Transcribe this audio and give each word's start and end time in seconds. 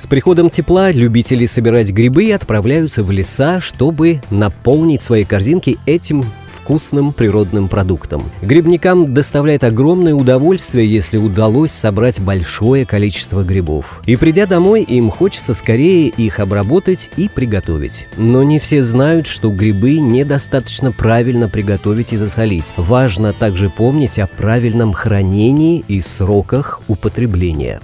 С 0.00 0.06
приходом 0.06 0.48
тепла 0.48 0.90
любители 0.92 1.44
собирать 1.44 1.90
грибы 1.90 2.32
отправляются 2.32 3.02
в 3.02 3.10
леса, 3.10 3.60
чтобы 3.60 4.22
наполнить 4.30 5.02
свои 5.02 5.24
корзинки 5.24 5.76
этим 5.84 6.24
вкусным 6.50 7.12
природным 7.12 7.68
продуктом. 7.68 8.22
Грибникам 8.40 9.12
доставляет 9.12 9.62
огромное 9.62 10.14
удовольствие, 10.14 10.90
если 10.90 11.18
удалось 11.18 11.72
собрать 11.72 12.18
большое 12.18 12.86
количество 12.86 13.42
грибов. 13.42 14.00
И 14.06 14.16
придя 14.16 14.46
домой, 14.46 14.84
им 14.84 15.10
хочется 15.10 15.52
скорее 15.52 16.08
их 16.08 16.40
обработать 16.40 17.10
и 17.18 17.28
приготовить. 17.28 18.06
Но 18.16 18.42
не 18.42 18.58
все 18.58 18.82
знают, 18.82 19.26
что 19.26 19.50
грибы 19.50 19.98
недостаточно 19.98 20.92
правильно 20.92 21.46
приготовить 21.46 22.14
и 22.14 22.16
засолить. 22.16 22.72
Важно 22.78 23.34
также 23.34 23.68
помнить 23.68 24.18
о 24.18 24.26
правильном 24.26 24.94
хранении 24.94 25.84
и 25.88 26.00
сроках 26.00 26.80
употребления. 26.88 27.82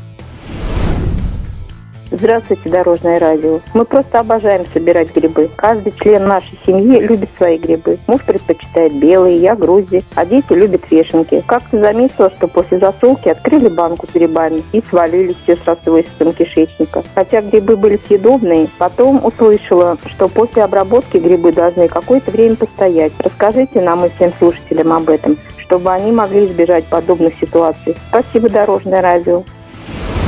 Здравствуйте, 2.10 2.68
Дорожное 2.68 3.18
радио. 3.18 3.60
Мы 3.74 3.84
просто 3.84 4.20
обожаем 4.20 4.64
собирать 4.72 5.12
грибы. 5.12 5.50
Каждый 5.56 5.92
член 6.00 6.28
нашей 6.28 6.56
семьи 6.64 7.00
любит 7.00 7.30
свои 7.36 7.58
грибы. 7.58 7.98
Муж 8.06 8.22
предпочитает 8.24 8.94
белые, 8.94 9.38
я 9.38 9.56
грузи, 9.56 10.04
а 10.14 10.24
дети 10.24 10.52
любят 10.52 10.88
вешенки. 10.88 11.42
Как-то 11.48 11.80
заметила, 11.80 12.30
что 12.30 12.46
после 12.46 12.78
засолки 12.78 13.28
открыли 13.28 13.68
банку 13.68 14.06
с 14.06 14.14
грибами 14.14 14.62
и 14.70 14.80
свалили 14.88 15.34
все 15.42 15.56
с 15.56 15.64
рассвойством 15.64 16.32
кишечника. 16.32 17.02
Хотя 17.14 17.42
грибы 17.42 17.76
были 17.76 17.98
съедобные, 18.06 18.68
потом 18.78 19.24
услышала, 19.24 19.98
что 20.06 20.28
после 20.28 20.62
обработки 20.62 21.16
грибы 21.16 21.50
должны 21.50 21.88
какое-то 21.88 22.30
время 22.30 22.54
постоять. 22.54 23.12
Расскажите 23.18 23.80
нам 23.80 24.04
и 24.04 24.10
всем 24.10 24.32
слушателям 24.38 24.92
об 24.92 25.10
этом 25.10 25.36
чтобы 25.66 25.90
они 25.90 26.12
могли 26.12 26.46
избежать 26.46 26.84
подобных 26.84 27.34
ситуаций. 27.40 27.96
Спасибо, 28.08 28.48
Дорожное 28.48 29.02
радио. 29.02 29.42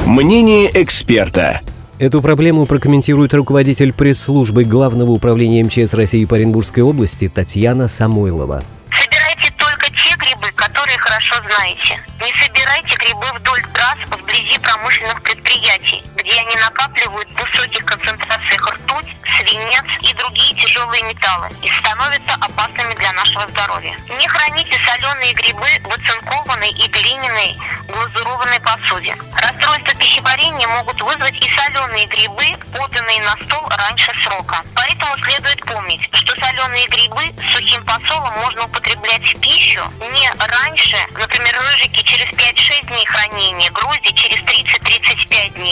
Мнение 0.09 0.71
эксперта. 0.73 1.61
Эту 1.99 2.23
проблему 2.23 2.65
прокомментирует 2.65 3.35
руководитель 3.35 3.93
пресс-службы 3.93 4.65
Главного 4.65 5.11
управления 5.11 5.63
МЧС 5.63 5.93
России 5.93 6.25
по 6.25 6.37
Оренбургской 6.37 6.83
области 6.83 7.29
Татьяна 7.29 7.89
Самойлова. 7.89 8.65
Собирайте 8.89 9.53
только 9.59 9.85
те 9.91 10.17
грибы, 10.17 10.51
которые 10.55 10.97
хорошо 10.97 11.37
знаете. 11.45 12.01
Не 12.25 12.33
собирайте 12.41 12.97
грибы 12.97 13.27
вдоль 13.39 13.61
трасс 13.75 13.99
вблизи 14.09 14.59
промышленных 14.61 15.23
предприятий, 15.23 16.03
где 16.17 16.41
они 16.41 16.57
накапливают 16.57 17.29
в 17.29 17.41
высоких 17.45 17.85
концентрациях 17.85 18.65
ртуть, 18.65 19.13
свинец 19.37 19.85
и 20.01 20.15
другие 20.17 20.55
тяжелые 20.57 21.03
металлы 21.03 21.51
и 21.61 21.69
становятся 21.85 22.33
опасными 22.41 22.95
для 22.95 23.13
нашего 23.13 23.47
здоровья. 23.53 23.93
Не 24.09 24.27
храните 24.27 24.73
соленые 24.89 25.35
грибы 25.35 25.69
в 25.85 25.93
оцинкованной 25.93 26.71
и 26.71 26.89
глиняной 26.89 27.59
глазурованной 27.89 28.61
посуде. 28.61 29.17
Расстройства 29.35 29.95
пищеварения 29.95 30.69
могут 30.69 31.01
вызвать 31.01 31.35
и 31.43 31.51
соленые 31.51 32.07
грибы, 32.07 32.57
поданные 32.73 33.23
на 33.23 33.37
стол 33.45 33.67
раньше 33.69 34.13
срока. 34.25 34.63
Поэтому 34.75 35.17
следует 35.25 35.65
помнить, 35.65 36.09
что 36.13 36.37
соленые 36.37 36.87
грибы 36.89 37.33
с 37.37 37.53
сухим 37.53 37.85
посолом 37.85 38.33
можно 38.39 38.65
употреблять 38.65 39.23
в 39.23 39.41
пищу 39.41 39.83
не 40.13 40.31
раньше, 40.39 40.97
например, 41.15 41.55
рыжики 41.61 42.03
через 42.03 42.29
5-6 42.33 42.87
дней 42.87 43.07
хранения, 43.07 43.71
грузди 43.71 44.13
через 44.13 44.39
30-35 44.45 44.58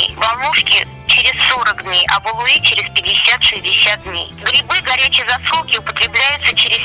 дней, 0.06 0.17
волнушки 0.17 0.87
через 1.06 1.33
40 1.50 1.83
дней, 1.83 2.05
а 2.09 2.21
балуи 2.21 2.61
через 2.62 2.84
50-60 2.91 4.11
дней. 4.11 4.33
Грибы 4.44 4.75
горячей 4.84 5.25
засолки 5.28 5.78
употребляются 5.78 6.55
через 6.55 6.78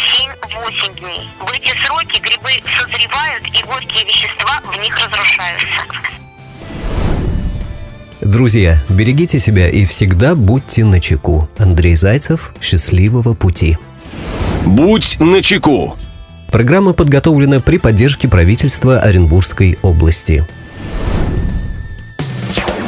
7-8 0.94 1.00
дней. 1.00 1.30
В 1.40 1.52
эти 1.52 1.74
сроки 1.86 2.20
грибы 2.20 2.64
созревают 2.78 3.46
и 3.48 3.64
горькие 3.64 4.06
вещества 4.06 4.62
в 4.64 4.80
них 4.80 4.98
разрушаются. 4.98 5.82
Друзья, 8.22 8.78
берегите 8.88 9.40
себя 9.40 9.68
и 9.68 9.86
всегда 9.86 10.36
будьте 10.36 10.86
начеку. 10.86 11.50
Андрей 11.58 11.96
Зайцев, 11.96 12.54
счастливого 12.62 13.34
пути. 13.34 13.78
Будь 14.66 15.20
начеку. 15.20 15.98
Программа 16.52 16.94
подготовлена 16.94 17.62
при 17.62 17.78
поддержке 17.78 18.28
правительства 18.28 19.00
Оренбургской 19.00 19.80
области. 19.82 20.46